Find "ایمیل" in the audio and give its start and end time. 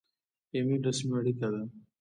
0.53-0.79